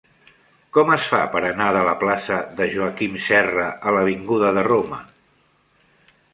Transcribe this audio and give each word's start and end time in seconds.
Com 0.77 0.87
es 0.95 1.09
fa 1.11 1.19
per 1.35 1.41
anar 1.49 1.67
de 1.75 1.83
la 1.89 1.93
plaça 2.05 2.39
de 2.61 2.67
Joaquim 2.77 3.21
Serra 3.27 3.69
a 3.91 3.95
l'avinguda 3.99 4.53
de 4.59 4.67
Roma? 4.73 5.03